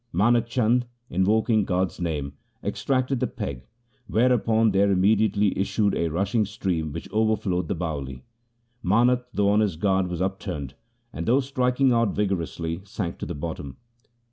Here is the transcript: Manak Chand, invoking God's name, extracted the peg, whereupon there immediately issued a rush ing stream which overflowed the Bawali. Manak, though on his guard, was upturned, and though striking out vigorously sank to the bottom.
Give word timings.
Manak 0.11 0.47
Chand, 0.47 0.87
invoking 1.11 1.63
God's 1.63 1.99
name, 2.01 2.33
extracted 2.63 3.19
the 3.19 3.27
peg, 3.27 3.67
whereupon 4.07 4.71
there 4.71 4.89
immediately 4.89 5.55
issued 5.55 5.93
a 5.93 6.07
rush 6.07 6.33
ing 6.33 6.43
stream 6.45 6.91
which 6.91 7.07
overflowed 7.11 7.67
the 7.67 7.75
Bawali. 7.75 8.23
Manak, 8.83 9.25
though 9.31 9.49
on 9.49 9.59
his 9.59 9.75
guard, 9.75 10.07
was 10.07 10.19
upturned, 10.19 10.73
and 11.13 11.27
though 11.27 11.39
striking 11.39 11.91
out 11.91 12.15
vigorously 12.15 12.81
sank 12.83 13.19
to 13.19 13.27
the 13.27 13.35
bottom. 13.35 13.77